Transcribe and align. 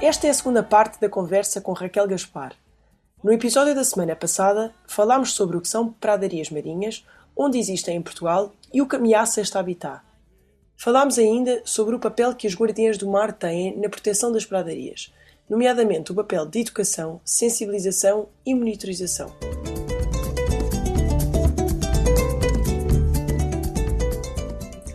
Esta 0.00 0.26
é 0.26 0.30
a 0.30 0.34
segunda 0.34 0.62
parte 0.62 0.98
da 0.98 1.06
conversa 1.06 1.60
com 1.60 1.74
Raquel 1.74 2.08
Gaspar. 2.08 2.54
No 3.22 3.30
episódio 3.30 3.74
da 3.74 3.84
semana 3.84 4.16
passada, 4.16 4.72
falámos 4.86 5.34
sobre 5.34 5.58
o 5.58 5.60
que 5.60 5.68
são 5.68 5.92
pradarias 5.92 6.48
marinhas, 6.48 7.04
onde 7.36 7.58
existem 7.58 7.98
em 7.98 8.00
Portugal 8.00 8.54
e 8.72 8.80
o 8.80 8.88
que 8.88 8.96
ameaça 8.96 9.42
este 9.42 9.58
habitat. 9.58 10.00
Falámos 10.78 11.18
ainda 11.18 11.60
sobre 11.62 11.94
o 11.94 12.00
papel 12.00 12.34
que 12.34 12.46
as 12.46 12.54
guardiãs 12.54 12.96
do 12.96 13.06
mar 13.06 13.30
têm 13.30 13.76
na 13.78 13.90
proteção 13.90 14.32
das 14.32 14.46
pradarias, 14.46 15.12
nomeadamente 15.46 16.10
o 16.10 16.14
papel 16.14 16.46
de 16.46 16.60
educação, 16.60 17.20
sensibilização 17.22 18.30
e 18.46 18.54
monitorização. 18.54 19.30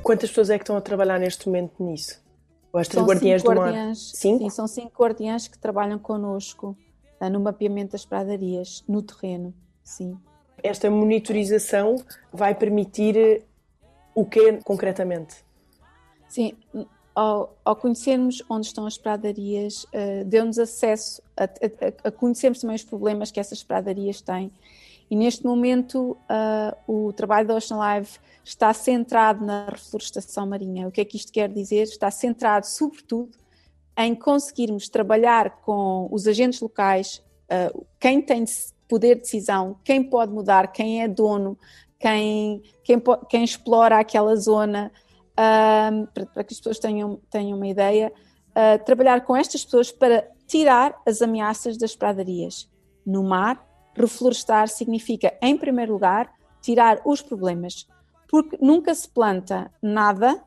Quantas 0.03 0.29
pessoas 0.29 0.49
é 0.49 0.57
que 0.57 0.63
estão 0.63 0.75
a 0.75 0.81
trabalhar 0.81 1.19
neste 1.19 1.47
momento 1.47 1.81
nisso? 1.83 2.21
Ou 2.71 2.79
estas 2.79 2.95
são 2.95 3.05
guardiãs 3.05 3.41
do 3.41 3.51
guardiãs, 3.51 3.75
mar? 3.75 3.95
Cinco? 3.95 4.43
Sim, 4.43 4.49
são 4.49 4.67
cinco 4.67 5.01
guardiãs 5.01 5.47
que 5.47 5.57
trabalham 5.57 5.97
connosco 5.97 6.77
eh, 7.19 7.29
no 7.29 7.39
mapeamento 7.39 7.93
das 7.93 8.05
pradarias, 8.05 8.83
no 8.87 9.01
terreno, 9.01 9.53
sim. 9.83 10.17
Esta 10.61 10.89
monitorização 10.89 11.95
vai 12.31 12.53
permitir 12.53 13.15
eh, 13.15 13.41
o 14.13 14.25
que 14.25 14.59
concretamente? 14.63 15.35
Sim, 16.27 16.53
ao, 17.15 17.55
ao, 17.63 17.75
conhecermos 17.75 18.43
onde 18.49 18.67
estão 18.67 18.87
as 18.87 18.97
pradarias, 18.97 19.83
uh, 19.85 20.25
deu-nos 20.25 20.57
acesso 20.57 21.21
a, 21.37 21.43
a, 21.43 22.07
a, 22.07 22.11
conhecermos 22.11 22.59
também 22.59 22.75
os 22.75 22.83
problemas 22.83 23.29
que 23.29 23.39
essas 23.39 23.63
pradarias 23.63 24.19
têm. 24.19 24.51
E 25.13 25.15
neste 25.15 25.45
momento, 25.45 26.17
uh, 26.27 26.91
o 26.91 27.13
trabalho 27.13 27.47
da 27.47 27.53
Ocean 27.53 27.77
Live 27.77 28.17
está 28.43 28.73
centrado 28.73 29.45
na 29.45 29.65
reflorestação 29.65 30.47
marinha. 30.47 30.87
O 30.87 30.91
que 30.91 31.01
é 31.01 31.05
que 31.05 31.15
isto 31.15 31.31
quer 31.31 31.49
dizer? 31.49 31.83
Está 31.83 32.09
centrado, 32.09 32.65
sobretudo, 32.65 33.29
em 33.95 34.15
conseguirmos 34.15 34.89
trabalhar 34.89 35.61
com 35.61 36.09
os 36.11 36.25
agentes 36.25 36.59
locais, 36.59 37.21
uh, 37.45 37.85
quem 37.99 38.23
tem 38.23 38.43
poder 38.89 39.13
de 39.13 39.21
decisão, 39.21 39.77
quem 39.83 40.03
pode 40.03 40.33
mudar, 40.33 40.71
quem 40.71 41.03
é 41.03 41.07
dono, 41.07 41.59
quem, 41.99 42.63
quem, 42.83 42.99
quem 43.29 43.43
explora 43.43 43.99
aquela 43.99 44.35
zona, 44.35 44.91
uh, 45.33 46.07
para, 46.11 46.25
para, 46.25 46.43
que 46.43 46.55
as 46.55 46.57
pessoas 46.57 46.79
tenham, 46.79 47.21
tenham 47.29 47.55
uma 47.55 47.67
ideia, 47.67 48.11
trabalhar 48.83 49.21
com 49.21 49.35
estas 49.35 49.63
pessoas 49.63 49.91
para 49.91 50.27
tirar 50.47 50.99
as 51.05 51.21
ameaças 51.21 51.77
das 51.77 51.95
pradarias. 51.95 52.67
No 53.05 53.23
mar, 53.23 53.72
reflorestar 53.95 54.67
significa, 54.67 55.33
em 55.41 55.57
primeiro 55.57 55.93
lugar, 55.93 56.33
tirar 56.61 57.01
os 57.05 57.21
problemas, 57.21 57.87
porque 58.27 58.57
nunca 58.61 58.93
se 58.95 59.07
planta 59.07 59.71
nada 59.81 60.43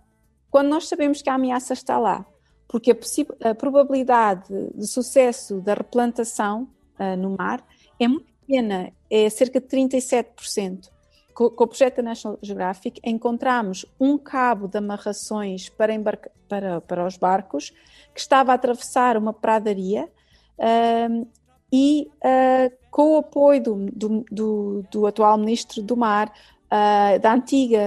quando 0.51 0.69
nós 0.69 0.89
sabemos 0.89 1.21
que 1.21 1.29
a 1.29 1.35
ameaça 1.35 1.73
está 1.75 1.99
lá, 1.99 2.25
porque 2.67 2.91
a, 2.91 3.51
a 3.51 3.55
probabilidade 3.55 4.49
de 4.75 4.87
sucesso 4.87 5.61
da 5.61 5.75
replantação 5.75 6.69
uh, 6.99 7.17
no 7.17 7.37
mar 7.37 7.65
é 8.01 8.09
muito 8.09 8.27
pequena, 8.41 8.93
é 9.11 9.29
cerca 9.29 9.61
de 9.61 9.67
37%. 9.67 10.89
Com, 11.35 11.45
o 11.45 11.67
projeto 11.67 11.97
da 11.97 12.03
National 12.05 12.39
Geographic 12.41 13.01
encontramos 13.05 13.85
um 14.01 14.17
cabo 14.17 14.67
de 14.67 14.79
amarrações 14.79 15.69
para, 15.69 15.93
embarca, 15.93 16.31
para, 16.49 16.81
para 16.81 17.07
os 17.07 17.19
barcos 17.19 17.71
que 18.15 18.21
estava 18.21 18.53
a 18.53 18.55
atravessar 18.55 19.19
uma 19.19 19.35
pradaria 19.35 20.09
uh, 20.59 21.29
e 21.73 22.09
uh, 22.19 22.73
com 22.91 23.15
o 23.15 23.17
apoio 23.17 23.63
do, 23.63 23.87
do, 23.93 24.25
do, 24.31 24.85
do, 24.91 25.07
atual 25.07 25.37
Ministro 25.39 25.83
do 25.83 25.97
Mar, 25.97 26.33
uh, 26.67 27.19
da 27.21 27.35
antiga 27.35 27.79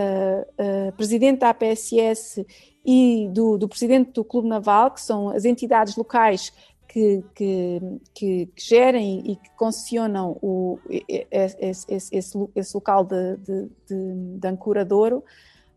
uh, 0.58 0.92
Presidente 0.94 1.40
da 1.40 1.50
APSS 1.50 2.46
e 2.86 3.30
do, 3.32 3.58
Presidente 3.68 4.12
do 4.12 4.24
Clube 4.24 4.48
Naval, 4.48 4.92
que 4.92 5.02
são 5.02 5.30
as 5.30 5.46
entidades 5.46 5.96
locais 5.96 6.52
que, 6.88 7.24
que, 7.36 7.80
que, 8.14 8.46
que 8.56 8.64
gerem 8.66 9.20
e 9.32 9.36
que 9.36 9.50
concessionam 9.56 10.38
o, 10.42 10.80
esse, 10.90 11.86
esse, 11.88 12.50
esse, 12.56 12.76
local 12.76 13.04
de, 13.04 13.38
de, 13.38 13.70
de, 13.88 14.40
de 14.40 14.48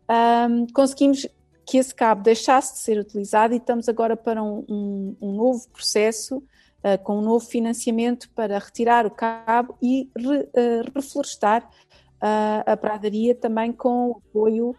um, 0.09 0.67
conseguimos 0.73 1.27
que 1.65 1.77
esse 1.77 1.93
cabo 1.93 2.23
deixasse 2.23 2.73
de 2.73 2.79
ser 2.79 2.99
utilizado 2.99 3.53
e 3.53 3.57
estamos 3.57 3.87
agora 3.87 4.17
para 4.17 4.43
um, 4.43 4.65
um, 4.69 5.15
um 5.21 5.31
novo 5.33 5.67
processo 5.69 6.43
uh, 6.83 7.01
com 7.03 7.19
um 7.19 7.21
novo 7.21 7.45
financiamento 7.45 8.29
para 8.35 8.59
retirar 8.59 9.05
o 9.05 9.11
cabo 9.11 9.77
e 9.81 10.09
re, 10.15 10.39
uh, 10.39 10.91
reflorestar 10.93 11.63
uh, 11.63 12.63
a 12.65 12.77
pradaria 12.77 13.33
também 13.33 13.71
com 13.71 14.09
o 14.09 14.17
apoio 14.17 14.75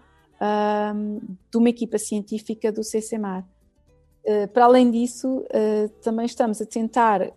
de 1.50 1.56
uma 1.56 1.70
equipa 1.70 1.96
científica 1.96 2.70
do 2.70 2.84
CCMAR. 2.84 3.46
Para 4.52 4.66
além 4.66 4.90
disso, 4.90 5.42
também 6.02 6.26
estamos 6.26 6.60
a 6.60 6.66
tentar 6.66 7.32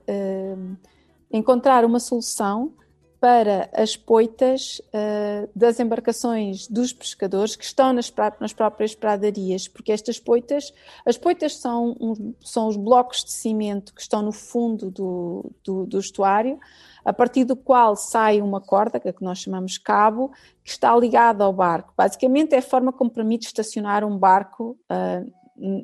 encontrar 1.32 1.86
uma 1.86 2.02
solução 2.02 2.74
para 3.20 3.68
as 3.74 3.96
poitas 3.96 4.80
uh, 4.94 5.50
das 5.56 5.80
embarcações 5.80 6.68
dos 6.68 6.94
pescadores 6.94 7.56
que 7.56 7.64
estão 7.64 7.92
nas, 7.92 8.14
nas, 8.40 8.54
próprias 8.54 8.94
pradarias, 8.94 9.68
porque 9.68 9.92
estas 9.92 10.20
poitas, 10.20 10.72
as 11.04 11.18
poitas 11.18 11.58
são, 11.58 11.96
um, 12.00 12.34
são 12.42 12.68
os 12.68 12.78
blocos 12.78 13.24
de 13.24 13.32
cimento 13.32 13.94
que 13.94 14.02
estão 14.02 14.22
no 14.22 14.32
fundo 14.32 14.92
do, 14.92 15.52
do, 15.64 15.86
do, 15.88 16.00
estuário, 16.00 16.60
a 17.04 17.12
partir 17.12 17.44
do 17.44 17.56
qual 17.56 17.96
sai 17.96 18.40
uma 18.40 18.62
corda, 18.62 19.00
que, 19.00 19.08
é 19.08 19.14
que 19.14 19.24
nós 19.24 19.40
chamamos 19.40 19.80
cabo, 19.80 20.32
que 20.64 20.70
está 20.70 20.96
ligada 20.96 21.44
ao 21.44 21.54
barco. 21.54 21.94
Basicamente 21.98 22.54
é 22.54 22.60
a 22.60 22.62
forma 22.62 22.94
como 22.94 23.10
permite 23.10 23.48
estacionar 23.48 24.04
um 24.04 24.16
barco 24.16 24.78
uh, 24.92 25.34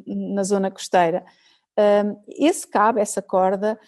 na 0.05 0.43
zona 0.43 0.69
costeira. 0.69 1.25
Uh, 1.79 2.15
esse 2.27 2.67
cabo, 2.67 2.99
essa 2.99 3.23
corda, 3.23 3.79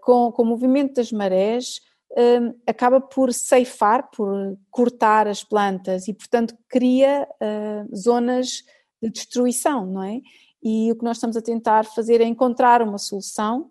com, 0.00 0.32
com 0.32 0.42
o 0.42 0.46
movimento 0.46 0.94
das 0.94 1.12
marés, 1.12 1.80
um, 2.16 2.54
acaba 2.66 3.00
por 3.00 3.32
ceifar, 3.32 4.08
por 4.10 4.56
cortar 4.70 5.26
as 5.26 5.42
plantas 5.42 6.06
e, 6.06 6.14
portanto, 6.14 6.56
cria 6.68 7.28
uh, 7.42 7.96
zonas 7.96 8.62
de 9.02 9.10
destruição, 9.10 9.86
não 9.86 10.02
é? 10.02 10.20
E 10.62 10.90
o 10.90 10.96
que 10.96 11.04
nós 11.04 11.16
estamos 11.16 11.36
a 11.36 11.42
tentar 11.42 11.84
fazer 11.84 12.20
é 12.20 12.24
encontrar 12.24 12.80
uma 12.80 12.98
solução 12.98 13.70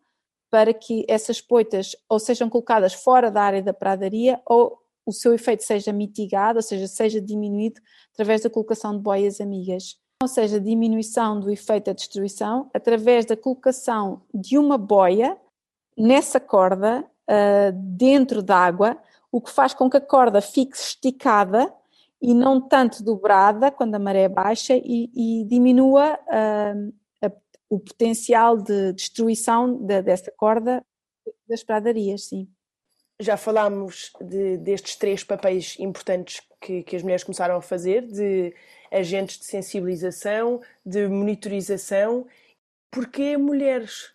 para 0.52 0.74
que 0.74 1.04
essas 1.08 1.42
poitas 1.42 1.96
ou 2.08 2.20
sejam 2.20 2.50
colocadas 2.50 2.94
fora 2.94 3.32
da 3.32 3.42
área 3.42 3.64
da 3.64 3.74
pradaria 3.74 4.40
ou 4.46 4.78
o 5.06 5.12
seu 5.12 5.34
efeito 5.34 5.64
seja 5.64 5.92
mitigado, 5.92 6.60
ou 6.60 6.64
seja, 6.64 6.88
seja 6.88 7.20
diminuído 7.20 7.82
através 8.14 8.42
da 8.42 8.50
colocação 8.50 8.96
de 8.96 9.02
boias 9.02 9.42
amigas. 9.42 9.98
Ou 10.22 10.28
seja, 10.28 10.60
diminuição 10.60 11.40
do 11.40 11.50
efeito 11.50 11.86
da 11.86 11.94
destruição 11.94 12.70
através 12.74 13.26
da 13.26 13.36
colocação 13.36 14.22
de 14.34 14.58
uma 14.58 14.78
boia 14.78 15.38
nessa 15.98 16.40
corda 16.40 17.06
uh, 17.30 17.72
dentro 17.74 18.42
d'água, 18.42 18.98
o 19.32 19.42
que 19.42 19.52
faz 19.52 19.74
com 19.74 19.90
que 19.90 19.98
a 19.98 20.02
corda 20.02 20.42
fique 20.42 20.76
esticada 20.76 21.74
e 22.22 22.34
não 22.34 22.62
tanto 22.62 23.04
dobrada 23.04 23.72
quando 23.72 23.96
a 23.96 24.00
maré 24.00 24.30
baixa 24.30 24.76
e, 24.76 25.10
e 25.14 25.46
diminua 25.46 26.18
uh, 26.28 26.94
a, 27.22 27.32
o 27.70 27.80
potencial 27.80 28.58
de 28.58 28.94
destruição 28.94 29.76
de, 29.76 30.02
dessa 30.02 30.32
corda 30.32 30.86
das 31.48 31.64
pradarias, 31.64 32.26
sim. 32.26 32.48
Já 33.20 33.38
falámos 33.38 34.12
de, 34.22 34.58
destes 34.58 34.96
três 34.96 35.24
papéis 35.24 35.76
importantes 35.80 36.42
que, 36.60 36.84
que 36.84 36.96
as 36.96 37.04
mulheres 37.04 37.24
começaram 37.24 37.56
a 37.58 37.62
fazer, 37.62 38.08
de 38.08 38.54
agentes 38.92 39.40
de 39.40 39.46
sensibilização, 39.46 40.62
de 40.86 41.08
monitorização. 41.08 42.26
Porquê 42.90 43.38
mulheres? 43.38 44.14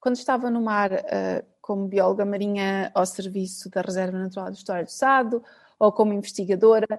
Quando 0.00 0.16
estava 0.16 0.50
no 0.50 0.60
mar, 0.60 0.92
uh, 0.92 1.44
como 1.70 1.86
bióloga 1.86 2.24
marinha 2.24 2.90
ao 2.92 3.06
serviço 3.06 3.70
da 3.70 3.80
Reserva 3.80 4.18
Natural 4.18 4.50
do 4.50 4.56
História 4.56 4.82
do 4.82 4.90
Sado 4.90 5.40
ou 5.78 5.92
como 5.92 6.12
investigadora. 6.12 6.98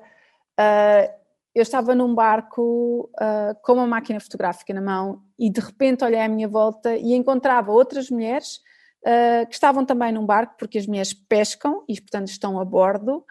Uh, 0.57 1.13
eu 1.53 1.61
estava 1.61 1.93
num 1.93 2.15
barco 2.15 3.11
uh, 3.15 3.53
com 3.63 3.73
uma 3.73 3.85
máquina 3.85 4.17
fotográfica 4.21 4.73
na 4.73 4.79
mão 4.79 5.21
e 5.37 5.49
de 5.49 5.59
repente 5.59 6.05
olhei 6.05 6.21
à 6.21 6.29
minha 6.29 6.47
volta 6.47 6.95
e 6.95 7.11
encontrava 7.11 7.69
outras 7.69 8.09
mulheres 8.09 8.61
uh, 9.05 9.45
que 9.45 9.53
estavam 9.53 9.85
também 9.85 10.13
num 10.13 10.25
barco, 10.25 10.55
porque 10.57 10.77
as 10.77 10.87
mulheres 10.87 11.13
pescam 11.13 11.83
e, 11.85 11.99
portanto, 11.99 12.29
estão 12.29 12.57
a 12.57 12.63
bordo. 12.63 13.25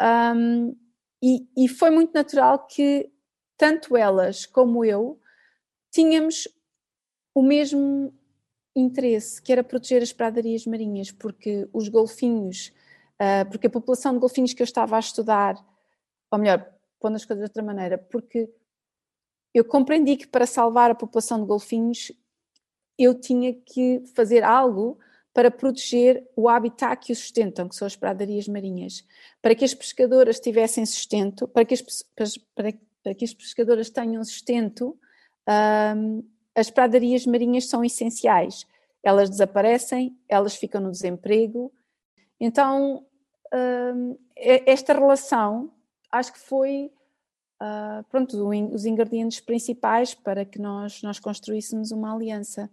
Um, 0.00 0.72
e, 1.20 1.48
e 1.56 1.66
foi 1.66 1.90
muito 1.90 2.14
natural 2.14 2.64
que 2.64 3.10
tanto 3.58 3.96
elas 3.96 4.46
como 4.46 4.84
eu 4.84 5.18
tínhamos 5.90 6.46
o 7.34 7.42
mesmo 7.42 8.14
interesse, 8.80 9.40
que 9.40 9.52
era 9.52 9.64
proteger 9.64 10.02
as 10.02 10.12
pradarias 10.12 10.66
marinhas, 10.66 11.10
porque 11.10 11.68
os 11.72 11.88
golfinhos, 11.88 12.72
uh, 13.20 13.48
porque 13.50 13.66
a 13.66 13.70
população 13.70 14.12
de 14.12 14.18
golfinhos 14.18 14.52
que 14.52 14.62
eu 14.62 14.64
estava 14.64 14.96
a 14.96 15.00
estudar, 15.00 15.56
ou 16.30 16.38
melhor, 16.38 16.70
pondo 17.00 17.16
as 17.16 17.24
coisas 17.24 17.44
de 17.44 17.50
outra 17.50 17.62
maneira, 17.62 17.98
porque 17.98 18.50
eu 19.54 19.64
compreendi 19.64 20.16
que 20.16 20.26
para 20.26 20.46
salvar 20.46 20.90
a 20.90 20.94
população 20.94 21.40
de 21.40 21.46
golfinhos 21.46 22.12
eu 22.98 23.18
tinha 23.18 23.54
que 23.54 24.02
fazer 24.14 24.42
algo 24.42 24.98
para 25.32 25.50
proteger 25.50 26.26
o 26.34 26.48
habitat 26.48 27.04
que 27.04 27.12
os 27.12 27.18
sustentam, 27.18 27.68
que 27.68 27.76
são 27.76 27.86
as 27.86 27.94
pradarias 27.94 28.48
marinhas, 28.48 29.04
para 29.42 29.54
que 29.54 29.64
as 29.64 29.74
pescadoras 29.74 30.40
tivessem 30.40 30.84
sustento, 30.86 31.46
para 31.46 31.64
que 31.64 31.74
as, 31.74 31.82
para, 32.14 32.72
para 33.02 33.14
que 33.14 33.24
as 33.24 33.34
pescadoras 33.34 33.90
tenham 33.90 34.24
sustento, 34.24 34.98
um, 35.94 36.24
as 36.56 36.70
pradarias 36.70 37.26
marinhas 37.26 37.68
são 37.68 37.84
essenciais. 37.84 38.66
Elas 39.02 39.30
desaparecem, 39.30 40.18
elas 40.28 40.56
ficam 40.56 40.80
no 40.80 40.90
desemprego. 40.90 41.72
Então, 42.40 43.06
um, 43.54 44.18
esta 44.36 44.92
relação 44.92 45.70
acho 46.10 46.32
que 46.32 46.38
foi 46.38 46.90
uh, 47.62 48.02
pronto, 48.10 48.48
os 48.72 48.84
ingredientes 48.84 49.40
principais 49.40 50.14
para 50.14 50.44
que 50.44 50.58
nós, 50.58 51.02
nós 51.02 51.18
construíssemos 51.18 51.92
uma 51.92 52.14
aliança. 52.14 52.70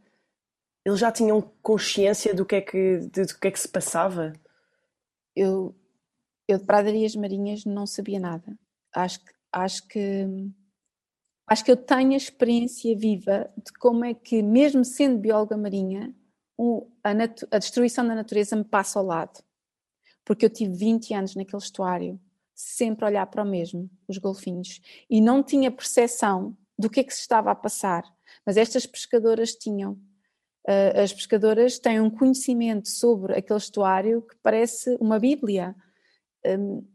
Eles 0.85 0.99
já 0.99 1.11
tinham 1.11 1.41
consciência 1.61 2.33
do 2.33 2.45
que 2.45 2.55
é 2.55 2.61
que, 2.61 2.99
de, 2.99 3.25
do 3.25 3.39
que, 3.39 3.47
é 3.47 3.51
que 3.51 3.59
se 3.59 3.67
passava? 3.67 4.33
Eu, 5.35 5.75
eu 6.47 6.57
de 6.57 6.65
pradarias 6.65 7.15
marinhas 7.15 7.65
não 7.65 7.85
sabia 7.85 8.19
nada. 8.19 8.57
Acho 8.93 9.19
acho 9.53 9.87
que 9.87 10.27
acho 11.47 11.63
que 11.63 11.71
eu 11.71 11.77
tenho 11.77 12.13
a 12.13 12.17
experiência 12.17 12.95
viva 12.97 13.49
de 13.57 13.71
como 13.73 14.05
é 14.05 14.13
que, 14.13 14.41
mesmo 14.41 14.83
sendo 14.85 15.19
bióloga 15.19 15.57
marinha, 15.57 16.13
a, 17.03 17.11
a, 17.51 17.57
destruição 17.57 18.07
da 18.07 18.15
natureza 18.15 18.55
me 18.55 18.63
passa 18.63 18.99
ao 18.99 19.05
lado. 19.05 19.43
Porque 20.23 20.45
eu 20.45 20.49
tive 20.49 20.73
20 20.73 21.13
anos 21.13 21.35
naquele 21.35 21.61
estuário, 21.61 22.19
sempre 22.53 23.05
a 23.05 23.07
olhar 23.09 23.25
para 23.27 23.43
o 23.43 23.45
mesmo, 23.45 23.89
os 24.07 24.17
golfinhos, 24.17 24.79
e 25.09 25.19
não 25.19 25.43
tinha 25.43 25.71
percepção 25.71 26.55
do 26.77 26.89
que 26.89 27.01
é 27.01 27.03
que 27.03 27.13
se 27.13 27.21
estava 27.21 27.51
a 27.51 27.55
passar. 27.55 28.03
Mas 28.45 28.57
estas 28.57 28.85
pescadoras 28.85 29.53
tinham. 29.53 29.93
Uh, 30.65 31.01
as 31.03 31.11
pescadoras 31.11 31.77
têm 31.77 31.99
um 31.99 32.09
conhecimento 32.09 32.87
sobre 32.87 33.37
aquele 33.37 33.59
estuário 33.59 34.21
que 34.21 34.35
parece 34.41 34.95
uma 34.99 35.19
Bíblia. 35.19 35.75
Um, 36.45 36.87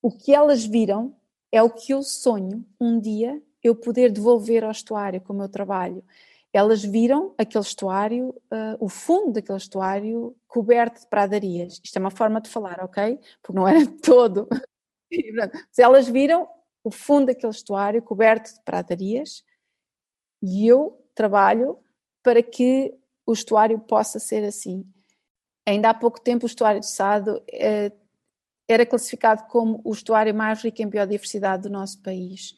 o 0.00 0.10
que 0.10 0.32
elas 0.32 0.64
viram 0.64 1.16
é 1.50 1.60
o 1.60 1.70
que 1.70 1.92
eu 1.92 2.02
sonho 2.02 2.64
um 2.80 3.00
dia 3.00 3.42
eu 3.62 3.74
poder 3.74 4.10
devolver 4.10 4.64
ao 4.64 4.70
estuário 4.70 5.20
com 5.20 5.32
o 5.32 5.36
meu 5.36 5.48
trabalho. 5.48 6.04
Elas 6.52 6.82
viram 6.82 7.34
aquele 7.36 7.64
estuário, 7.64 8.30
uh, 8.30 8.76
o 8.80 8.88
fundo 8.88 9.32
daquele 9.32 9.58
estuário 9.58 10.34
coberto 10.46 11.00
de 11.00 11.06
pradarias. 11.06 11.80
Isto 11.84 11.96
é 11.96 12.00
uma 12.00 12.10
forma 12.10 12.40
de 12.40 12.48
falar, 12.48 12.82
ok? 12.82 13.18
Porque 13.42 13.58
não 13.58 13.68
era 13.68 13.80
todo. 14.02 14.48
Mas 15.34 15.78
elas 15.78 16.08
viram 16.08 16.48
o 16.82 16.90
fundo 16.90 17.26
daquele 17.26 17.52
estuário 17.52 18.02
coberto 18.02 18.54
de 18.54 18.62
pradarias 18.62 19.44
e 20.42 20.66
eu 20.66 21.04
trabalho 21.14 21.78
para 22.22 22.42
que 22.42 22.94
o 23.26 23.32
estuário 23.32 23.78
possa 23.80 24.18
ser 24.18 24.44
assim. 24.44 24.86
Ainda 25.66 25.90
há 25.90 25.94
pouco 25.94 26.20
tempo 26.20 26.44
o 26.44 26.46
estuário 26.46 26.80
de 26.80 26.90
Sado 26.90 27.42
eh, 27.52 27.92
era 28.66 28.86
classificado 28.86 29.44
como 29.48 29.82
o 29.84 29.92
estuário 29.92 30.34
mais 30.34 30.62
rico 30.62 30.80
em 30.80 30.88
biodiversidade 30.88 31.64
do 31.64 31.70
nosso 31.70 32.00
país 32.00 32.54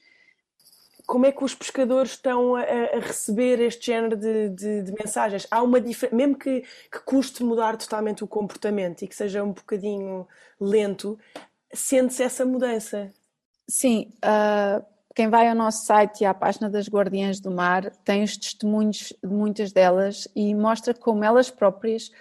como 1.10 1.26
é 1.26 1.32
que 1.32 1.42
os 1.42 1.56
pescadores 1.56 2.12
estão 2.12 2.54
a, 2.54 2.60
a 2.60 3.00
receber 3.00 3.58
este 3.58 3.86
género 3.86 4.16
de, 4.16 4.48
de, 4.50 4.82
de, 4.84 4.92
mensagens? 4.92 5.44
Há 5.50 5.60
uma 5.60 5.80
diferença, 5.80 6.14
mesmo 6.14 6.38
que, 6.38 6.60
que 6.60 7.00
custe 7.04 7.42
mudar 7.42 7.76
totalmente 7.76 8.22
o 8.22 8.28
comportamento 8.28 9.02
e 9.02 9.08
que 9.08 9.16
seja 9.16 9.42
um 9.42 9.50
bocadinho 9.50 10.28
lento, 10.60 11.18
sente-se 11.74 12.22
essa 12.22 12.46
mudança? 12.46 13.12
Sim, 13.68 14.12
uh, 14.24 14.86
quem 15.12 15.28
vai 15.28 15.48
ao 15.48 15.54
nosso 15.56 15.84
site 15.84 16.20
e 16.20 16.24
à 16.24 16.32
página 16.32 16.70
das 16.70 16.88
Guardiãs 16.88 17.40
do 17.40 17.50
Mar 17.50 17.90
tem 18.04 18.22
os 18.22 18.36
testemunhos 18.36 19.12
de 19.20 19.28
muitas 19.28 19.72
delas 19.72 20.28
e 20.36 20.54
mostra 20.54 20.94
como 20.94 21.24
elas 21.24 21.50
próprias 21.50 22.12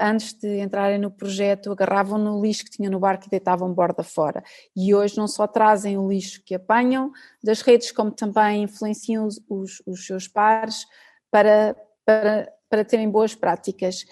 antes 0.00 0.32
de 0.32 0.60
entrarem 0.60 0.98
no 0.98 1.10
projeto, 1.10 1.70
agarravam 1.70 2.18
no 2.18 2.40
lixo 2.40 2.64
que 2.64 2.70
tinham 2.70 2.90
no 2.90 2.98
barco 2.98 3.26
e 3.26 3.30
deitavam 3.30 3.72
borda 3.72 4.02
fora. 4.02 4.42
E 4.74 4.94
hoje 4.94 5.16
não 5.16 5.28
só 5.28 5.46
trazem 5.46 5.98
o 5.98 6.08
lixo 6.08 6.42
que 6.44 6.54
apanham 6.54 7.12
das 7.42 7.60
redes, 7.60 7.92
como 7.92 8.10
também 8.10 8.62
influenciam 8.62 9.26
os, 9.26 9.40
os, 9.48 9.82
os 9.86 10.06
seus 10.06 10.26
pares 10.26 10.86
para, 11.30 11.76
para, 12.04 12.52
para 12.68 12.84
terem 12.84 13.10
boas 13.10 13.34
práticas. 13.34 14.04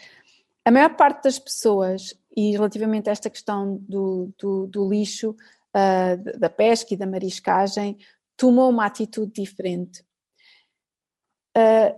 A 0.64 0.70
maior 0.70 0.96
parte 0.96 1.25
das 1.25 1.38
pessoas, 1.38 2.14
e 2.37 2.52
relativamente 2.52 3.08
a 3.08 3.12
esta 3.12 3.31
questão 3.31 3.76
do, 3.82 4.32
do, 4.38 4.67
do 4.67 4.88
lixo, 4.88 5.31
uh, 5.31 6.38
da 6.38 6.49
pesca 6.49 6.94
e 6.94 6.96
da 6.96 7.06
mariscagem, 7.06 7.99
tomou 8.37 8.70
uma 8.70 8.87
atitude 8.87 9.32
diferente. 9.32 10.05
Uh, 11.56 11.94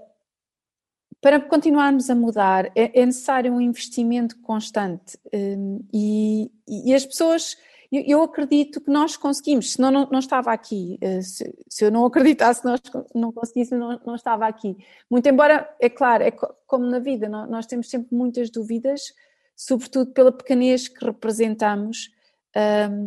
para 1.27 1.41
continuarmos 1.41 2.09
a 2.09 2.15
mudar 2.15 2.67
é, 2.67 3.01
é 3.01 3.05
necessário 3.05 3.53
um 3.53 3.61
investimento 3.61 4.39
constante 4.43 5.19
um, 5.35 5.81
e, 5.93 6.53
e, 6.69 6.95
as 6.95 7.05
pessoas, 7.05 7.57
eu, 7.91 8.05
eu, 8.07 8.23
acredito 8.23 8.81
que 8.81 8.89
nós 8.89 9.17
conseguimos, 9.17 9.73
senão 9.73 9.91
não, 9.91 10.09
não 10.09 10.21
estava 10.21 10.53
aqui, 10.53 10.97
uh, 11.03 11.21
se, 11.21 11.53
se, 11.69 11.85
eu 11.85 11.91
não 11.91 12.07
acreditasse 12.07 12.65
nós 12.65 12.81
não 13.13 13.33
conseguíssemos, 13.33 13.85
não, 13.85 14.01
não, 14.07 14.15
estava 14.15 14.47
aqui. 14.47 14.77
Muito 15.11 15.29
embora, 15.29 15.69
é 15.81 15.89
claro, 15.89 16.23
é 16.23 16.31
como 16.31 16.87
na 16.87 17.01
vida, 17.01 17.29
nós, 17.29 17.51
nós 17.51 17.67
temos 17.67 17.91
sempre 17.91 18.17
muitas 18.17 18.49
dúvidas, 18.49 19.13
sobretudo 19.57 20.13
pela 20.13 20.31
pequenez 20.31 20.87
que 20.87 21.05
representamos, 21.05 22.09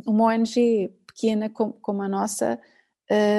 um, 0.05 0.11
uma 0.11 0.25
ONG 0.25 0.93
pequena 1.07 1.49
como, 1.49 1.71
como 1.71 2.01
a 2.01 2.09
nossa 2.09 2.59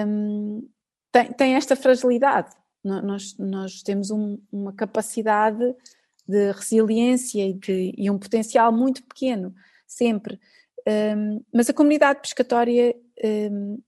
um, 0.06 0.66
tem, 1.12 1.32
tem 1.34 1.54
esta 1.54 1.76
fragilidade 1.76 2.58
nós, 2.82 3.36
nós 3.38 3.82
temos 3.82 4.10
um, 4.10 4.38
uma 4.50 4.72
capacidade 4.72 5.74
de 6.26 6.52
resiliência 6.52 7.46
e, 7.46 7.52
de, 7.54 7.94
e, 7.96 8.10
um 8.10 8.18
potencial 8.18 8.72
muito 8.72 9.02
pequeno, 9.04 9.54
sempre. 9.86 10.40
Um, 10.88 11.44
mas 11.52 11.68
a 11.68 11.74
comunidade 11.74 12.20
pescatória, 12.20 12.94
um, 13.52 13.78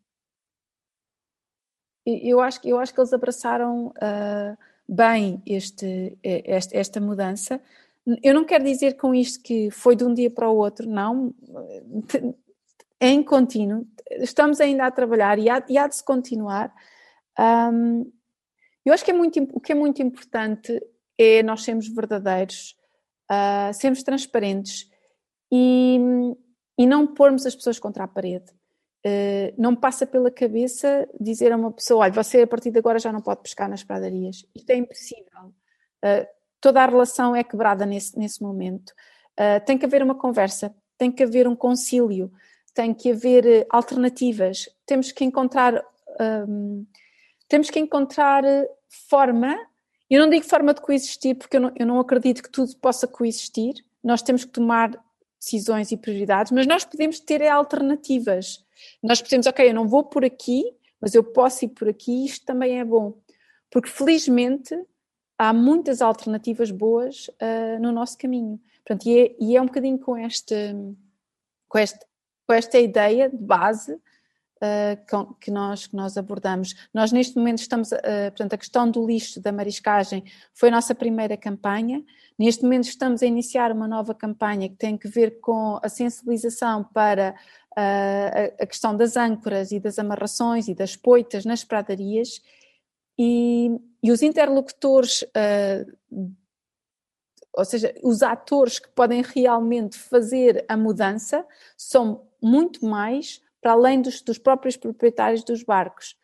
eu, 2.04 2.40
acho, 2.40 2.60
eu 2.64 2.78
acho 2.78 2.92
que 2.92 3.00
eles 3.00 3.12
abraçaram 3.12 3.86
uh, 3.86 4.58
bem 4.88 5.42
este, 5.46 6.18
este, 6.22 6.76
esta 6.76 7.00
mudança. 7.00 7.60
Eu 8.22 8.34
não 8.34 8.44
quero 8.44 8.64
dizer 8.64 8.96
com 8.96 9.14
isto 9.14 9.42
que 9.42 9.70
foi 9.70 9.94
de 9.94 10.04
um 10.04 10.12
dia 10.12 10.30
para 10.30 10.50
o 10.50 10.56
outro, 10.56 10.88
não. 10.88 11.32
É 12.98 13.08
em 13.08 13.22
contínuo. 13.22 13.86
Estamos 14.10 14.60
ainda 14.60 14.86
a 14.86 14.90
trabalhar 14.90 15.38
e 15.38 15.48
há, 15.48 15.64
e 15.68 15.78
há 15.78 15.86
de 15.86 15.96
se 15.96 16.04
continuar. 16.04 16.72
Um, 17.38 18.10
eu 18.84 18.92
acho 18.92 19.04
que 19.04 19.10
é 19.10 19.14
muito, 19.14 19.40
o 19.52 19.60
que 19.60 19.72
é 19.72 19.74
muito 19.74 20.02
importante 20.02 20.80
é 21.18 21.42
nós 21.42 21.62
sermos 21.62 21.88
verdadeiros, 21.88 22.76
uh, 23.30 23.72
sermos 23.72 24.02
transparentes 24.02 24.90
e, 25.50 25.98
e 26.78 26.86
não 26.86 27.06
pormos 27.06 27.46
as 27.46 27.54
pessoas 27.54 27.78
contra 27.78 28.04
a 28.04 28.08
parede. 28.08 28.50
Uh, 29.04 29.52
não 29.58 29.74
passa 29.74 30.06
pela 30.06 30.30
cabeça 30.30 31.08
dizer 31.20 31.52
a 31.52 31.56
uma 31.56 31.72
pessoa: 31.72 32.02
olha, 32.02 32.12
você 32.12 32.42
a 32.42 32.46
partir 32.46 32.70
de 32.70 32.78
agora 32.78 32.98
já 32.98 33.12
não 33.12 33.20
pode 33.20 33.42
pescar 33.42 33.68
nas 33.68 33.82
pradarias. 33.82 34.44
Isto 34.54 34.70
é 34.70 34.76
impossível. 34.76 35.52
Uh, 36.04 36.26
toda 36.60 36.82
a 36.82 36.86
relação 36.86 37.34
é 37.34 37.42
quebrada 37.42 37.84
nesse, 37.84 38.16
nesse 38.18 38.42
momento. 38.42 38.90
Uh, 39.32 39.64
tem 39.64 39.76
que 39.76 39.84
haver 39.84 40.02
uma 40.02 40.14
conversa, 40.14 40.74
tem 40.96 41.10
que 41.10 41.22
haver 41.22 41.48
um 41.48 41.56
concílio, 41.56 42.32
tem 42.74 42.94
que 42.94 43.10
haver 43.10 43.66
alternativas. 43.70 44.68
Temos 44.86 45.10
que 45.10 45.24
encontrar 45.24 45.84
temos 47.52 47.68
que 47.68 47.78
encontrar 47.78 48.42
eh, 48.46 48.66
forma, 49.10 49.54
eu 50.08 50.18
não 50.18 50.30
digo 50.30 50.42
forma 50.42 50.72
de 50.72 50.80
coexistir, 50.80 51.36
porque 51.36 51.58
eu 51.58 51.60
não, 51.60 51.72
eu 51.76 51.84
não 51.86 52.00
acredito 52.00 52.42
que 52.42 52.48
tudo 52.48 52.74
possa 52.78 53.06
coexistir, 53.06 53.74
nós 54.02 54.22
temos 54.22 54.46
que 54.46 54.52
tomar 54.52 54.90
decisões 55.38 55.92
e 55.92 55.98
prioridades, 55.98 56.50
mas 56.50 56.66
nós 56.66 56.82
podemos 56.82 57.20
ter 57.20 57.46
alternativas. 57.46 58.64
Nós 59.02 59.20
podemos, 59.20 59.46
ok, 59.46 59.68
eu 59.68 59.74
não 59.74 59.86
vou 59.86 60.02
por 60.02 60.24
aqui, 60.24 60.64
mas 60.98 61.14
eu 61.14 61.22
posso 61.22 61.66
ir 61.66 61.68
por 61.68 61.90
aqui, 61.90 62.24
isto 62.24 62.46
também 62.46 62.80
é 62.80 62.84
bom. 62.86 63.20
Porque 63.70 63.90
felizmente 63.90 64.74
há 65.36 65.52
muitas 65.52 66.00
alternativas 66.00 66.70
boas 66.70 67.28
uh, 67.28 67.78
no 67.82 67.92
nosso 67.92 68.16
caminho. 68.16 68.58
E, 69.04 69.18
é, 69.18 69.36
e 69.38 69.56
é 69.58 69.60
um 69.60 69.66
bocadinho 69.66 69.98
com, 69.98 70.16
este, 70.16 70.54
com, 71.68 71.78
este, 71.78 72.00
com 72.46 72.54
esta 72.54 72.78
ideia 72.78 73.28
de 73.28 73.36
base 73.36 74.00
uh, 74.62 75.34
que, 75.40 75.50
nós, 75.50 75.86
que 75.86 75.96
nós 75.96 76.16
abordamos. 76.16 76.74
Nós 76.94 77.10
neste 77.10 77.36
momento 77.36 77.58
estamos, 77.58 77.90
uh, 77.90 77.98
portanto, 78.28 78.54
a 78.54 78.58
questão 78.58 78.90
do 78.90 79.04
lixo, 79.04 79.40
da 79.40 79.52
mariscagem, 79.52 80.24
foi 80.54 80.68
a 80.68 80.72
nossa 80.72 80.94
primeira 80.94 81.36
campanha. 81.36 82.02
Neste 82.38 82.62
momento 82.62 82.84
estamos 82.84 83.22
a 83.22 83.26
iniciar 83.26 83.72
uma 83.72 83.88
nova 83.88 84.14
campanha 84.14 84.68
que 84.68 84.76
tem 84.76 84.96
que 84.96 85.08
ver 85.08 85.40
com 85.40 85.78
a 85.82 85.88
sensibilização 85.88 86.84
para 86.84 87.34
uh, 87.76 88.62
a, 88.62 88.66
questão 88.66 88.96
das 88.96 89.16
âncoras 89.16 89.72
e 89.72 89.80
das 89.80 89.98
amarrações 89.98 90.68
e 90.68 90.74
das 90.74 90.96
poitas 90.96 91.44
nas 91.44 91.64
pradarias 91.64 92.40
e, 93.18 93.70
e 94.02 94.10
os 94.10 94.22
interlocutores 94.22 95.24
ou 97.54 97.66
seja, 97.66 97.94
os 98.02 98.22
atores 98.22 98.78
que 98.78 98.88
podem 98.88 99.22
realmente 99.22 99.98
fazer 99.98 100.64
a 100.66 100.74
mudança 100.74 101.46
são 101.76 102.26
muito 102.40 102.82
mais 102.84 103.42
para 103.62 103.72
além 103.72 104.02
dos, 104.02 104.20
dos 104.20 104.38
próprios 104.38 104.76
proprietários 104.76 105.44
dos 105.44 105.62
barcos, 105.62 106.16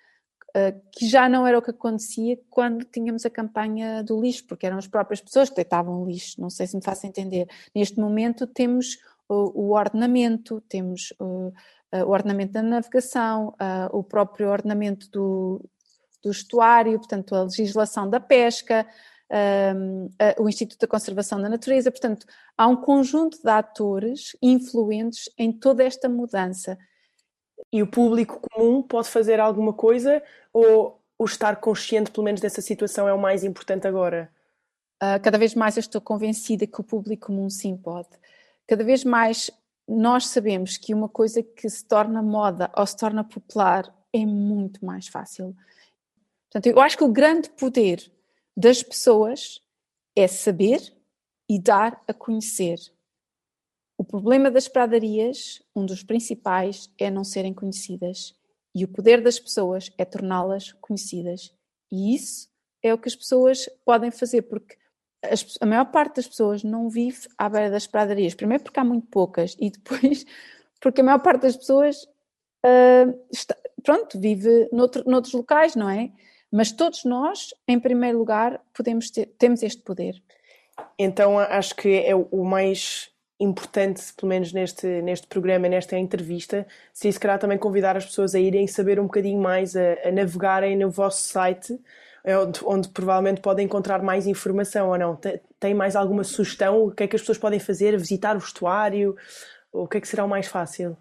uh, 0.50 0.78
que 0.92 1.08
já 1.08 1.28
não 1.28 1.46
era 1.46 1.56
o 1.56 1.62
que 1.62 1.70
acontecia 1.70 2.36
quando 2.50 2.84
tínhamos 2.84 3.24
a 3.24 3.30
campanha 3.30 4.02
do 4.02 4.20
lixo, 4.20 4.44
porque 4.46 4.66
eram 4.66 4.76
as 4.76 4.88
próprias 4.88 5.20
pessoas 5.20 5.48
que 5.48 5.56
deitavam 5.56 6.04
lixo, 6.04 6.40
não 6.40 6.50
sei 6.50 6.66
se 6.66 6.76
me 6.76 6.82
faço 6.82 7.06
entender. 7.06 7.48
Neste 7.74 7.98
momento 7.98 8.46
temos 8.46 8.98
o, 9.28 9.68
o 9.68 9.74
ordenamento, 9.74 10.60
temos 10.68 11.14
o, 11.20 11.52
o 11.92 12.10
ordenamento 12.10 12.52
da 12.52 12.62
navegação, 12.62 13.50
uh, 13.50 13.96
o 13.96 14.02
próprio 14.02 14.50
ordenamento 14.50 15.08
do, 15.10 15.64
do 16.22 16.30
estuário, 16.32 16.98
portanto 16.98 17.36
a 17.36 17.44
legislação 17.44 18.10
da 18.10 18.18
pesca, 18.18 18.84
um, 19.76 20.08
o 20.38 20.48
Instituto 20.48 20.80
da 20.80 20.86
Conservação 20.86 21.40
da 21.40 21.48
Natureza, 21.48 21.90
portanto 21.90 22.26
há 22.56 22.66
um 22.66 22.76
conjunto 22.76 23.40
de 23.40 23.50
atores 23.50 24.36
influentes 24.42 25.28
em 25.38 25.52
toda 25.52 25.84
esta 25.84 26.08
mudança 26.08 26.78
e 27.72 27.82
o 27.82 27.86
público 27.86 28.40
comum 28.50 28.82
pode 28.82 29.08
fazer 29.08 29.40
alguma 29.40 29.72
coisa 29.72 30.22
ou 30.52 31.00
o 31.18 31.24
estar 31.24 31.56
consciente, 31.56 32.10
pelo 32.10 32.24
menos, 32.24 32.40
dessa 32.40 32.62
situação 32.62 33.08
é 33.08 33.12
o 33.12 33.20
mais 33.20 33.44
importante 33.44 33.86
agora? 33.86 34.30
Uh, 35.02 35.20
cada 35.22 35.38
vez 35.38 35.54
mais 35.54 35.76
eu 35.76 35.80
estou 35.80 36.00
convencida 36.00 36.66
que 36.66 36.80
o 36.80 36.84
público 36.84 37.26
comum 37.26 37.50
sim 37.50 37.76
pode. 37.76 38.08
Cada 38.66 38.84
vez 38.84 39.04
mais 39.04 39.50
nós 39.88 40.26
sabemos 40.26 40.76
que 40.76 40.92
uma 40.92 41.08
coisa 41.08 41.42
que 41.42 41.68
se 41.68 41.84
torna 41.84 42.22
moda 42.22 42.70
ou 42.76 42.86
se 42.86 42.96
torna 42.96 43.24
popular 43.24 43.92
é 44.12 44.24
muito 44.26 44.84
mais 44.84 45.08
fácil. 45.08 45.56
Portanto, 46.50 46.66
eu 46.66 46.80
acho 46.80 46.96
que 46.96 47.04
o 47.04 47.12
grande 47.12 47.48
poder 47.50 48.10
das 48.56 48.82
pessoas 48.82 49.62
é 50.16 50.26
saber 50.26 50.80
e 51.48 51.58
dar 51.58 52.02
a 52.06 52.12
conhecer. 52.12 52.78
O 53.98 54.04
problema 54.04 54.48
das 54.48 54.68
pradarias, 54.68 55.60
um 55.74 55.84
dos 55.84 56.04
principais, 56.04 56.88
é 56.96 57.10
não 57.10 57.24
serem 57.24 57.52
conhecidas. 57.52 58.32
E 58.72 58.84
o 58.84 58.88
poder 58.88 59.20
das 59.20 59.40
pessoas 59.40 59.90
é 59.98 60.04
torná-las 60.04 60.70
conhecidas. 60.80 61.52
E 61.90 62.14
isso 62.14 62.48
é 62.80 62.94
o 62.94 62.98
que 62.98 63.08
as 63.08 63.16
pessoas 63.16 63.68
podem 63.84 64.12
fazer, 64.12 64.42
porque 64.42 64.76
as, 65.20 65.58
a 65.60 65.66
maior 65.66 65.86
parte 65.86 66.16
das 66.16 66.28
pessoas 66.28 66.62
não 66.62 66.88
vive 66.88 67.26
à 67.36 67.48
beira 67.48 67.70
das 67.70 67.88
pradarias. 67.88 68.34
Primeiro, 68.34 68.62
porque 68.62 68.78
há 68.78 68.84
muito 68.84 69.08
poucas, 69.08 69.56
e 69.58 69.68
depois, 69.68 70.24
porque 70.80 71.00
a 71.00 71.04
maior 71.04 71.18
parte 71.18 71.42
das 71.42 71.56
pessoas, 71.56 72.04
uh, 72.64 73.26
está, 73.32 73.56
pronto, 73.82 74.16
vive 74.20 74.68
noutro, 74.70 75.02
noutros 75.10 75.34
locais, 75.34 75.74
não 75.74 75.90
é? 75.90 76.12
Mas 76.52 76.70
todos 76.70 77.04
nós, 77.04 77.52
em 77.66 77.80
primeiro 77.80 78.16
lugar, 78.16 78.62
podemos 78.72 79.10
ter, 79.10 79.26
temos 79.38 79.60
este 79.64 79.82
poder. 79.82 80.22
Então, 80.96 81.36
acho 81.36 81.74
que 81.74 81.96
é 81.96 82.14
o 82.14 82.44
mais 82.44 83.10
importante, 83.40 84.02
pelo 84.14 84.28
menos 84.28 84.52
neste, 84.52 84.86
neste 85.02 85.26
programa, 85.26 85.68
nesta 85.68 85.96
entrevista, 85.96 86.66
se 86.92 87.10
se 87.12 87.20
calhar 87.20 87.38
também 87.38 87.56
convidar 87.56 87.96
as 87.96 88.04
pessoas 88.04 88.34
a 88.34 88.40
irem 88.40 88.66
saber 88.66 88.98
um 88.98 89.04
bocadinho 89.04 89.40
mais, 89.40 89.76
a, 89.76 90.08
a 90.08 90.12
navegarem 90.12 90.76
no 90.76 90.90
vosso 90.90 91.22
site, 91.22 91.78
é 92.24 92.36
onde, 92.36 92.60
onde, 92.64 92.88
provavelmente 92.88 93.40
podem 93.40 93.64
encontrar 93.64 94.02
mais 94.02 94.26
informação 94.26 94.88
ou 94.88 94.98
não. 94.98 95.18
Tem 95.58 95.72
mais 95.72 95.94
alguma 95.96 96.24
sugestão? 96.24 96.84
O 96.84 96.90
que 96.90 97.04
é 97.04 97.06
que 97.06 97.16
as 97.16 97.22
pessoas 97.22 97.38
podem 97.38 97.60
fazer? 97.60 97.96
Visitar 97.96 98.34
o 98.34 98.38
estuário? 98.38 99.16
O 99.72 99.86
que 99.86 99.98
é 99.98 100.00
que 100.00 100.08
será 100.08 100.24
o 100.24 100.28
mais 100.28 100.46
fácil? 100.46 100.96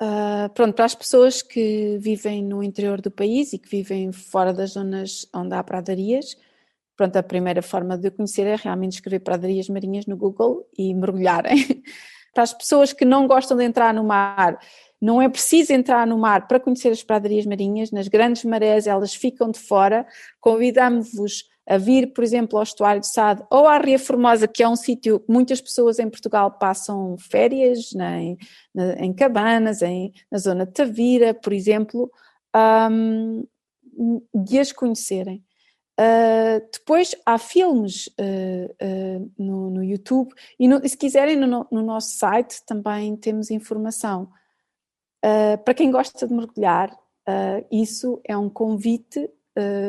Uh, 0.00 0.48
pronto, 0.54 0.74
para 0.74 0.86
as 0.86 0.94
pessoas 0.94 1.42
que 1.42 1.96
vivem 2.00 2.42
no 2.42 2.62
interior 2.62 3.00
do 3.00 3.10
país 3.10 3.52
e 3.52 3.58
que 3.58 3.68
vivem 3.68 4.10
fora 4.10 4.52
das 4.52 4.72
zonas 4.72 5.28
onde 5.32 5.54
há 5.54 5.62
pradarias, 5.62 6.36
Pronto, 6.96 7.16
a 7.16 7.22
primeira 7.22 7.60
forma 7.60 7.98
de 7.98 8.10
conhecer 8.10 8.46
é 8.46 8.56
realmente 8.56 8.94
escrever 8.94 9.20
pradarias 9.20 9.68
marinhas 9.68 10.06
no 10.06 10.16
Google 10.16 10.68
e 10.76 10.94
mergulharem. 10.94 11.56
Para 12.32 12.42
as 12.42 12.52
pessoas 12.52 12.92
que 12.92 13.04
não 13.04 13.26
gostam 13.26 13.56
de 13.56 13.64
entrar 13.64 13.94
no 13.94 14.04
mar, 14.04 14.58
não 15.00 15.20
é 15.20 15.28
preciso 15.28 15.72
entrar 15.72 16.06
no 16.06 16.18
mar 16.18 16.48
para 16.48 16.58
conhecer 16.58 16.88
as 16.88 17.02
pradarias 17.02 17.44
marinhas, 17.44 17.90
nas 17.90 18.08
grandes 18.08 18.42
marés 18.42 18.86
elas 18.86 19.14
ficam 19.14 19.50
de 19.50 19.58
fora. 19.58 20.06
Convidamos-vos 20.40 21.44
a 21.66 21.76
vir, 21.76 22.12
por 22.12 22.24
exemplo, 22.24 22.58
ao 22.58 22.62
estuário 22.62 23.02
de 23.02 23.08
Sade 23.08 23.44
ou 23.50 23.68
à 23.68 23.76
Ria 23.76 23.98
Formosa, 23.98 24.48
que 24.48 24.62
é 24.62 24.68
um 24.68 24.76
sítio 24.76 25.20
que 25.20 25.30
muitas 25.30 25.60
pessoas 25.60 25.98
em 25.98 26.08
Portugal 26.08 26.50
passam 26.58 27.16
férias, 27.18 27.92
na, 27.92 28.16
na, 28.74 28.94
em 28.94 29.12
cabanas, 29.12 29.82
em, 29.82 30.10
na 30.30 30.38
zona 30.38 30.64
de 30.64 30.72
Tavira, 30.72 31.34
por 31.34 31.52
exemplo, 31.52 32.10
um, 32.82 33.46
de 34.34 34.58
as 34.58 34.72
conhecerem. 34.72 35.43
Uh, 36.00 36.58
depois 36.72 37.14
há 37.24 37.38
filmes 37.38 38.08
uh, 38.18 38.66
uh, 38.82 39.32
no, 39.38 39.70
no, 39.70 39.84
YouTube 39.84 40.34
e, 40.58 40.66
no, 40.66 40.80
e 40.82 40.88
se 40.88 40.96
quiserem 40.96 41.36
no, 41.36 41.68
no, 41.70 41.82
nosso 41.82 42.18
site 42.18 42.64
também 42.66 43.16
temos 43.16 43.48
informação. 43.48 44.28
para 45.64 45.72
quem 45.72 45.92
gosta 45.92 46.26
de 46.26 46.34
mergulhar, 46.34 46.90
isso 47.70 48.20
é 48.24 48.36
um 48.36 48.50
convite 48.50 49.30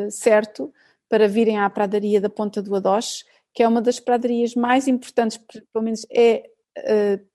certo 0.09 0.71
para 1.09 1.27
virem 1.27 1.57
à 1.57 1.69
pradaria 1.69 2.21
da 2.21 2.29
Ponta 2.29 2.61
do 2.61 2.75
Adoche, 2.75 3.25
que 3.53 3.63
é 3.63 3.67
uma 3.67 3.81
das 3.81 3.99
pradarias 3.99 4.55
mais 4.55 4.87
importantes, 4.87 5.37
pelo 5.73 5.83
menos 5.83 6.05
é 6.09 6.49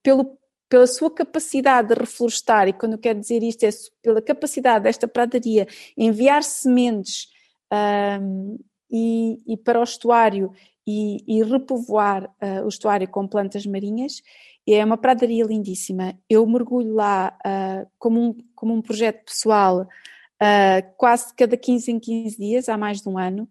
pelo, 0.02 0.38
pela 0.68 0.86
sua 0.86 1.12
capacidade 1.12 1.88
de 1.88 1.94
reflorestar, 1.94 2.68
e 2.68 2.72
quando 2.72 2.92
eu 2.92 2.98
quero 2.98 3.20
dizer 3.20 3.42
isto 3.42 3.64
é 3.64 3.70
pela 4.00 4.22
capacidade 4.22 4.84
desta 4.84 5.06
pradaria 5.06 5.66
enviar 5.94 6.42
sementes 6.42 7.28
um, 7.72 8.58
e, 8.90 9.38
e, 9.46 9.56
para 9.56 9.80
o 9.80 9.84
estuário 9.84 10.52
e, 10.86 11.22
e 11.26 11.42
repovoar 11.44 12.24
uh, 12.42 12.64
o 12.64 12.68
estuário 12.68 13.08
com 13.08 13.26
plantas 13.26 13.64
marinhas. 13.66 14.22
É 14.68 14.84
uma 14.84 14.96
pradaria 14.96 15.44
lindíssima. 15.44 16.16
Eu 16.28 16.46
mergulho 16.46 16.94
lá 16.94 17.36
uh, 17.44 17.90
como, 17.98 18.20
um, 18.20 18.38
como 18.54 18.74
um 18.74 18.82
projeto 18.82 19.24
pessoal 19.24 19.82
uh, 19.82 20.96
quase 20.96 21.34
cada 21.34 21.56
15 21.56 21.90
em 21.90 21.98
15 21.98 22.36
dias, 22.36 22.68
há 22.68 22.76
mais 22.76 23.00
de 23.00 23.08
um 23.08 23.18
ano, 23.18 23.48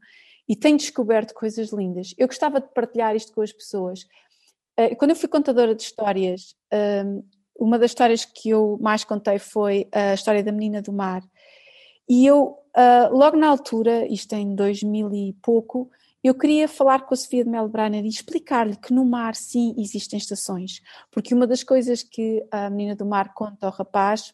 e 0.48 0.56
tenho 0.56 0.78
descoberto 0.78 1.34
coisas 1.34 1.72
lindas. 1.72 2.14
Eu 2.18 2.28
gostava 2.28 2.62
de 2.62 2.68
partilhar 2.74 3.16
isto 3.16 3.34
com 3.34 3.42
as 3.42 3.52
pessoas. 3.52 4.06
quando 4.98 5.12
eu 5.12 5.16
fui 5.16 5.30
contadora 5.30 5.76
de 5.76 5.84
histórias, 5.84 6.56
uma 7.56 7.78
das 7.78 7.92
histórias 7.92 8.26
que 8.26 8.50
eu 8.50 8.80
mais 8.82 9.04
contei 9.04 9.38
foi 9.38 9.88
a 9.92 10.16
história 10.16 10.44
da 10.44 10.52
menina 10.52 10.82
do 10.82 10.92
mar. 10.92 11.22
E 12.10 12.26
eu, 12.26 12.58
uh, 12.76 13.16
logo 13.16 13.38
na 13.38 13.48
altura, 13.48 14.08
isto 14.12 14.34
em 14.34 14.56
2000 14.56 15.14
e 15.14 15.34
pouco, 15.42 15.90
eu 16.24 16.34
queria 16.34 16.68
falar 16.68 17.06
com 17.06 17.14
a 17.14 17.18
Sofia 17.18 17.44
de 17.44 17.50
Melbrenner 17.50 18.04
e 18.04 18.10
explicar-lhe 18.10 18.76
que 18.76 18.94
no 18.94 19.06
mar 19.06 19.36
sim 19.36 19.76
existem 19.78 20.18
estações, 20.18 20.82
porque 21.12 21.34
uma 21.34 21.48
das 21.48 21.64
coisas 21.64 22.04
que 22.04 22.46
a 22.52 22.70
menina 22.70 22.96
do 22.96 23.06
mar 23.06 23.34
conta 23.34 23.68
ao 23.68 23.72
rapaz 23.72 24.34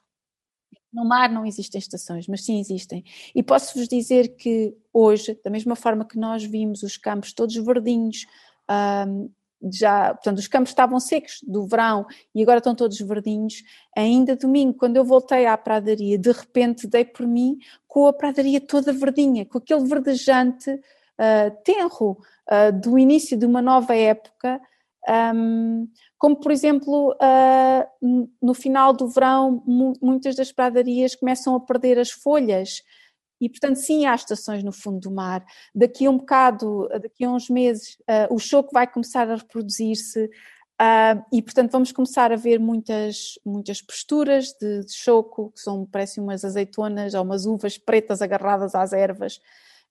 no 0.95 1.03
mar 1.03 1.29
não 1.29 1.45
existem 1.45 1.77
estações, 1.77 2.25
mas 2.25 2.45
sim 2.45 2.57
existem. 2.57 3.03
E 3.35 3.43
posso-vos 3.43 3.85
dizer 3.85 4.37
que 4.37 4.73
hoje, 4.93 5.37
da 5.43 5.51
mesma 5.51 5.75
forma 5.75 6.05
que 6.05 6.17
nós 6.17 6.43
vimos 6.45 6.83
os 6.83 6.95
campos 6.95 7.33
todos 7.33 7.53
verdinhos, 7.57 8.25
um, 9.05 9.29
já, 9.71 10.13
portanto, 10.13 10.37
os 10.37 10.47
campos 10.47 10.69
estavam 10.69 10.99
secos 10.99 11.39
do 11.43 11.65
verão 11.65 12.05
e 12.33 12.41
agora 12.41 12.59
estão 12.59 12.75
todos 12.75 12.99
verdinhos. 12.99 13.63
Ainda 13.95 14.35
domingo, 14.35 14.77
quando 14.77 14.97
eu 14.97 15.03
voltei 15.03 15.45
à 15.45 15.57
pradaria, 15.57 16.17
de 16.17 16.31
repente 16.31 16.87
dei 16.87 17.05
por 17.05 17.25
mim 17.25 17.57
com 17.87 18.07
a 18.07 18.13
pradaria 18.13 18.61
toda 18.61 18.93
verdinha, 18.93 19.45
com 19.45 19.57
aquele 19.57 19.85
verdejante 19.85 20.69
uh, 20.71 21.63
tenro 21.63 22.11
uh, 22.11 22.71
do 22.81 22.97
início 22.99 23.37
de 23.37 23.45
uma 23.45 23.61
nova 23.61 23.95
época. 23.95 24.59
Um, 25.07 25.87
como 26.17 26.39
por 26.39 26.51
exemplo, 26.51 27.11
uh, 27.13 28.29
no 28.41 28.53
final 28.53 28.93
do 28.93 29.07
verão, 29.07 29.63
muitas 30.01 30.35
das 30.35 30.51
pradarias 30.51 31.15
começam 31.15 31.55
a 31.55 31.59
perder 31.59 31.99
as 31.99 32.09
folhas 32.09 32.81
e, 33.39 33.49
portanto, 33.49 33.75
sim, 33.75 34.05
há 34.05 34.15
estações 34.15 34.63
no 34.63 34.71
fundo 34.71 34.99
do 34.99 35.11
mar. 35.11 35.45
Daqui 35.73 36.05
a 36.05 36.09
um 36.09 36.17
bocado, 36.17 36.87
daqui 37.01 37.25
a 37.25 37.29
uns 37.29 37.49
meses, 37.49 37.97
uh, 38.01 38.33
o 38.33 38.39
choco 38.39 38.71
vai 38.73 38.87
começar 38.87 39.29
a 39.29 39.35
reproduzir-se 39.35 40.25
uh, 40.25 41.25
e, 41.31 41.41
portanto, 41.41 41.71
vamos 41.71 41.91
começar 41.91 42.31
a 42.31 42.35
ver 42.35 42.59
muitas, 42.59 43.39
muitas 43.45 43.81
posturas 43.81 44.53
de, 44.59 44.85
de 44.85 44.93
choco, 44.93 45.51
que 45.51 45.59
são, 45.59 45.85
parecem 45.85 46.23
umas 46.23 46.45
azeitonas 46.45 47.13
ou 47.13 47.23
umas 47.23 47.45
uvas 47.45 47.77
pretas 47.77 48.21
agarradas 48.21 48.73
às 48.73 48.93
ervas. 48.93 49.39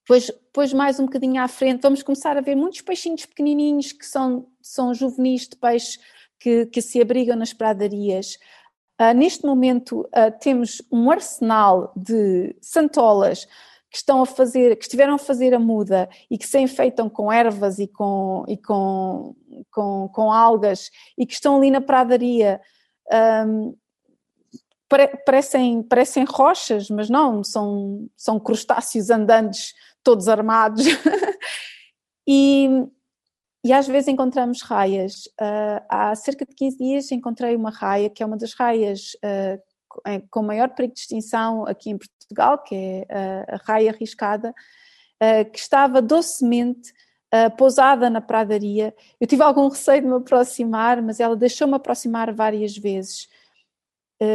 Depois, 0.01 0.27
depois, 0.27 0.73
mais 0.73 1.01
um 1.01 1.07
bocadinho 1.07 1.43
à 1.43 1.49
frente, 1.49 1.81
vamos 1.81 2.03
começar 2.03 2.37
a 2.37 2.43
ver 2.43 2.55
muitos 2.55 2.83
peixinhos 2.83 3.25
pequenininhos 3.25 3.93
que 3.93 4.05
são, 4.05 4.47
são 4.61 4.93
juvenis 4.93 5.49
de 5.49 5.57
peixe 5.57 5.99
que, 6.39 6.67
que 6.67 6.83
se 6.83 7.01
abrigam 7.01 7.37
nas 7.37 7.55
pradarias. 7.55 8.39
Uh, 9.01 9.13
neste 9.15 9.45
momento 9.45 10.03
uh, 10.03 10.39
temos 10.41 10.81
um 10.91 11.11
arsenal 11.11 11.93
de 11.97 12.55
santolas 12.61 13.47
que 13.91 13.99
estão 13.99 14.23
a 14.23 14.27
fazer, 14.27 14.77
que 14.77 14.85
estiveram 14.85 15.15
a 15.15 15.19
fazer 15.19 15.55
a 15.55 15.59
muda 15.59 16.09
e 16.29 16.37
que 16.37 16.47
se 16.47 16.59
enfeitam 16.59 17.09
com 17.09 17.33
ervas 17.33 17.79
e 17.79 17.87
com, 17.87 18.45
e 18.49 18.57
com, 18.57 19.37
com, 19.71 20.09
com 20.09 20.33
algas 20.33 20.91
e 21.17 21.25
que 21.25 21.33
estão 21.33 21.57
ali 21.57 21.71
na 21.71 21.81
pradaria. 21.81 22.61
Um, 23.47 23.77
parecem, 25.25 25.83
parecem 25.83 26.25
rochas, 26.25 26.91
mas 26.91 27.09
não, 27.09 27.45
são, 27.45 28.09
são 28.17 28.39
crustáceos 28.41 29.11
andantes 29.11 29.75
todos 30.03 30.29
armados. 30.29 30.85
e, 32.27 32.69
e 33.65 33.73
às 33.73 33.89
vezes 33.89 34.09
encontramos 34.09 34.61
raias. 34.61 35.25
Uh, 35.41 35.81
há 35.89 36.15
cerca 36.15 36.45
de 36.45 36.55
15 36.55 36.77
dias 36.77 37.11
encontrei 37.11 37.57
uma 37.57 37.71
raia, 37.71 38.11
que 38.11 38.23
é 38.23 38.27
uma 38.27 38.37
das 38.37 38.53
raias 38.53 39.17
uh, 39.25 40.23
com 40.31 40.43
maior 40.43 40.69
perigo 40.69 40.93
de 40.93 41.01
extinção 41.01 41.67
aqui 41.67 41.89
em 41.89 41.97
Portugal, 41.97 42.59
que 42.59 42.75
é 43.09 43.47
a 43.49 43.57
raia 43.65 43.91
arriscada, 43.91 44.53
que 45.53 45.59
estava 45.59 46.03
docemente 46.03 46.93
pousada 47.57 48.11
na 48.11 48.21
pradaria. 48.21 48.93
Eu 49.21 49.27
tive 49.29 49.45
algum 49.45 49.69
receio 49.69 50.03
de 50.03 50.09
me 50.09 50.17
aproximar, 50.17 51.01
mas 51.01 51.21
ela 51.21 51.37
deixou-me 51.37 51.75
aproximar 51.75 52.35
várias 52.35 52.77
vezes. 52.77 53.29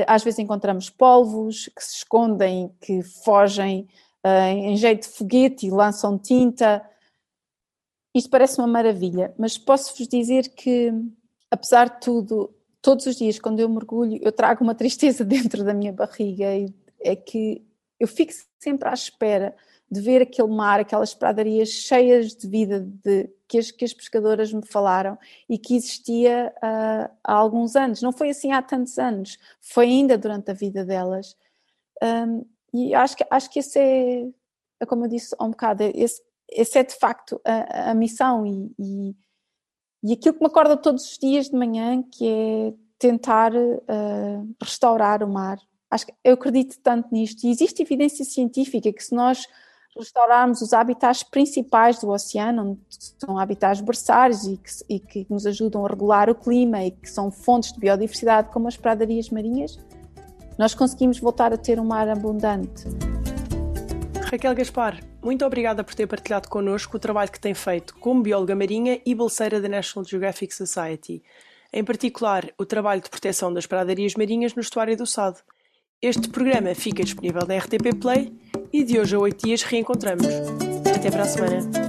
às 0.07 0.23
vezes 0.23 0.39
encontramos 0.39 0.89
polvos 0.89 1.69
que 1.75 1.83
se 1.83 1.97
escondem, 1.97 2.73
que 2.79 3.03
fogem 3.03 3.85
em 4.25 4.77
jeito 4.77 5.09
de 5.09 5.13
foguete 5.13 5.67
e 5.67 5.71
lançam 5.71 6.17
tinta. 6.17 6.81
Isto 8.13 8.29
parece 8.29 8.57
uma 8.57 8.67
maravilha, 8.67 9.33
mas 9.37 9.57
posso-vos 9.57 10.07
dizer 10.07 10.49
que, 10.49 10.91
apesar 11.49 11.89
de 11.89 12.01
tudo, 12.01 12.53
todos 12.81 13.05
os 13.05 13.15
dias, 13.15 13.39
quando 13.39 13.59
eu 13.59 13.69
mergulho, 13.69 14.19
eu 14.21 14.31
trago 14.31 14.63
uma 14.63 14.75
tristeza 14.75 15.23
dentro 15.25 15.63
da 15.63 15.73
minha 15.73 15.93
barriga. 15.93 16.55
E 16.55 16.73
é 17.01 17.15
que 17.15 17.63
eu 17.99 18.07
fico 18.07 18.33
sempre 18.59 18.87
à 18.89 18.93
espera 18.93 19.55
de 19.91 20.01
ver 20.01 20.21
aquele 20.21 20.49
mar, 20.49 20.79
aquelas 20.79 21.13
pradarias 21.13 21.69
cheias 21.69 22.35
de 22.35 22.47
vida 22.47 22.79
de, 22.79 23.29
que, 23.47 23.57
as, 23.57 23.71
que 23.71 23.83
as 23.83 23.93
pescadoras 23.93 24.53
me 24.53 24.65
falaram 24.65 25.17
e 25.47 25.57
que 25.57 25.75
existia 25.75 26.53
uh, 26.57 27.11
há 27.23 27.33
alguns 27.33 27.75
anos. 27.75 28.01
Não 28.01 28.11
foi 28.11 28.29
assim 28.29 28.51
há 28.51 28.61
tantos 28.61 28.99
anos, 28.99 29.39
foi 29.59 29.85
ainda 29.85 30.17
durante 30.17 30.51
a 30.51 30.53
vida 30.53 30.85
delas. 30.85 31.35
Um, 32.03 32.45
e 32.71 32.93
acho 32.93 33.17
que, 33.17 33.25
acho 33.29 33.49
que 33.49 33.59
esse 33.59 33.79
é, 33.79 34.27
é, 34.79 34.85
como 34.85 35.05
eu 35.05 35.09
disse 35.09 35.35
há 35.37 35.43
um 35.43 35.49
bocado, 35.49 35.83
esse 35.83 36.21
essa 36.53 36.79
é 36.79 36.83
de 36.83 36.95
facto 36.95 37.39
a, 37.45 37.91
a 37.91 37.93
missão 37.93 38.45
e, 38.45 38.71
e, 38.79 39.15
e, 40.03 40.13
aquilo 40.13 40.35
que 40.35 40.41
me 40.41 40.47
acorda 40.47 40.77
todos 40.77 41.03
os 41.11 41.17
dias 41.17 41.47
de 41.47 41.55
manhã, 41.55 42.03
que 42.03 42.27
é 42.27 42.73
tentar 42.97 43.53
uh, 43.53 44.55
restaurar 44.61 45.23
o 45.23 45.27
mar. 45.27 45.57
Acho 45.89 46.07
que 46.07 46.13
eu 46.23 46.33
acredito 46.33 46.77
tanto 46.83 47.07
nisto 47.11 47.45
e 47.45 47.49
existe 47.49 47.81
evidência 47.81 48.23
científica 48.23 48.91
que 48.91 49.03
se 49.03 49.15
nós 49.15 49.47
restaurarmos 49.97 50.61
os 50.61 50.71
habitats 50.71 51.23
principais 51.23 51.99
do 51.99 52.09
oceano, 52.09 52.79
que 52.87 53.25
são 53.25 53.37
habitats 53.37 53.81
berçários 53.81 54.45
e 54.45 54.57
que, 54.57 54.71
e 54.89 54.99
que 54.99 55.27
nos 55.29 55.45
ajudam 55.45 55.85
a 55.85 55.89
regular 55.89 56.29
o 56.29 56.35
clima 56.35 56.83
e 56.83 56.91
que 56.91 57.09
são 57.09 57.31
fontes 57.31 57.73
de 57.73 57.79
biodiversidade 57.79 58.51
como 58.51 58.67
as 58.67 58.77
pradarias 58.77 59.29
marinhas, 59.29 59.77
nós 60.57 60.73
conseguimos 60.75 61.19
voltar 61.19 61.53
a 61.53 61.57
ter 61.57 61.79
um 61.79 61.85
mar 61.85 62.07
abundante. 62.07 62.83
Raquel 64.31 64.53
Gaspar, 64.53 64.99
muito 65.23 65.43
obrigada 65.43 65.83
por 65.83 65.95
ter 65.95 66.05
partilhado 66.05 66.49
connosco 66.49 66.97
o 66.97 66.99
trabalho 66.99 67.31
que 67.31 67.39
tem 67.39 67.55
feito 67.55 67.95
como 67.95 68.21
bióloga 68.21 68.55
marinha 68.55 69.01
e 69.03 69.15
bolseira 69.15 69.59
da 69.59 69.67
National 69.67 70.07
Geographic 70.07 70.53
Society, 70.53 71.23
em 71.73 71.83
particular 71.83 72.47
o 72.55 72.63
trabalho 72.63 73.01
de 73.01 73.09
proteção 73.09 73.51
das 73.51 73.65
pradarias 73.65 74.13
marinhas 74.13 74.53
no 74.53 74.61
estuário 74.61 74.95
do 74.95 75.07
Sado. 75.07 75.39
Este 75.99 76.29
programa 76.29 76.75
fica 76.75 77.03
disponível 77.03 77.41
na 77.47 77.57
RTP 77.57 77.99
Play 77.99 78.31
e 78.71 78.83
de 78.83 78.99
hoje 78.99 79.15
a 79.15 79.19
oito 79.19 79.47
dias 79.47 79.63
reencontramos. 79.63 80.27
Até 80.95 81.09
para 81.09 81.23
a 81.23 81.25
semana. 81.25 81.88